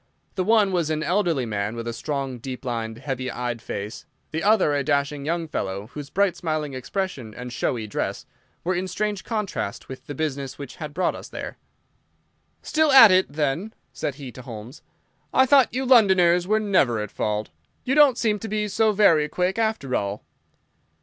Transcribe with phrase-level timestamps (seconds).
[0.33, 4.41] The one was an elderly man, with a strong, deep lined, heavy eyed face; the
[4.41, 8.25] other a dashing young fellow, whose bright, smiling expression and showy dress
[8.63, 11.59] were in strange contrast with the business which had brought us there.
[12.63, 14.81] "Still at it, then?" said he to Holmes.
[15.31, 17.51] "I thought you Londoners were never at fault.
[17.83, 20.23] You don't seem to be so very quick, after all."